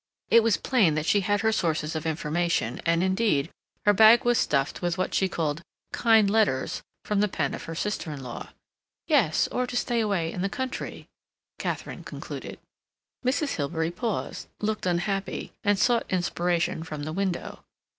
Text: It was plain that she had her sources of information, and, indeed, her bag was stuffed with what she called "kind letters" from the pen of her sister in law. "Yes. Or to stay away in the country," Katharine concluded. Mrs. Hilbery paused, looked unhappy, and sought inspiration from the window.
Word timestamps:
It 0.31 0.41
was 0.41 0.57
plain 0.57 0.95
that 0.95 1.05
she 1.05 1.19
had 1.19 1.41
her 1.41 1.51
sources 1.51 1.95
of 1.95 2.07
information, 2.07 2.81
and, 2.87 3.03
indeed, 3.03 3.51
her 3.85 3.93
bag 3.93 4.25
was 4.25 4.39
stuffed 4.39 4.81
with 4.81 4.97
what 4.97 5.13
she 5.13 5.29
called 5.29 5.61
"kind 5.93 6.27
letters" 6.27 6.81
from 7.05 7.19
the 7.19 7.27
pen 7.27 7.53
of 7.53 7.65
her 7.65 7.75
sister 7.75 8.11
in 8.11 8.23
law. 8.23 8.49
"Yes. 9.05 9.47
Or 9.49 9.67
to 9.67 9.77
stay 9.77 9.99
away 9.99 10.31
in 10.33 10.41
the 10.41 10.49
country," 10.49 11.05
Katharine 11.59 12.03
concluded. 12.03 12.57
Mrs. 13.23 13.57
Hilbery 13.57 13.91
paused, 13.91 14.47
looked 14.59 14.87
unhappy, 14.87 15.53
and 15.63 15.77
sought 15.77 16.07
inspiration 16.09 16.81
from 16.81 17.03
the 17.03 17.13
window. 17.13 17.63